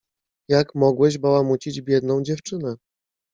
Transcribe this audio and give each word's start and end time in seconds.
"Jak 0.47 0.75
mogłeś 0.75 1.17
bałamucić 1.17 1.81
biedną 1.81 2.21
dziewczynę?...." 2.23 2.75